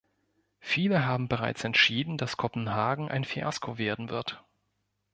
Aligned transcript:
Viele 0.57 1.05
haben 1.05 1.27
bereits 1.27 1.63
entschieden, 1.63 2.17
dass 2.17 2.35
Kopenhagen 2.35 3.09
ein 3.11 3.23
Fiasko 3.23 3.77
werden 3.77 4.09
wird. 4.09 4.43